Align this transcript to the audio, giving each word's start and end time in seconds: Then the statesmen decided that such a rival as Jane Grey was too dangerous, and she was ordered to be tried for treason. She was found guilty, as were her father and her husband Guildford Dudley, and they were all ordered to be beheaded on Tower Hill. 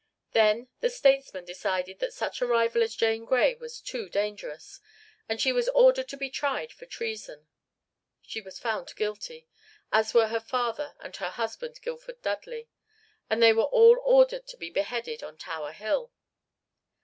Then 0.31 0.67
the 0.79 0.89
statesmen 0.89 1.45
decided 1.45 1.99
that 1.99 2.11
such 2.11 2.41
a 2.41 2.47
rival 2.47 2.81
as 2.81 2.95
Jane 2.95 3.23
Grey 3.23 3.53
was 3.53 3.79
too 3.79 4.09
dangerous, 4.09 4.81
and 5.29 5.39
she 5.39 5.51
was 5.51 5.69
ordered 5.75 6.07
to 6.07 6.17
be 6.17 6.31
tried 6.31 6.73
for 6.73 6.87
treason. 6.87 7.45
She 8.23 8.41
was 8.41 8.57
found 8.57 8.95
guilty, 8.95 9.47
as 9.91 10.15
were 10.15 10.29
her 10.29 10.39
father 10.39 10.95
and 11.01 11.15
her 11.17 11.29
husband 11.29 11.79
Guildford 11.83 12.23
Dudley, 12.23 12.67
and 13.29 13.43
they 13.43 13.53
were 13.53 13.61
all 13.65 13.99
ordered 14.03 14.47
to 14.47 14.57
be 14.57 14.71
beheaded 14.71 15.21
on 15.21 15.37
Tower 15.37 15.71
Hill. 15.71 16.11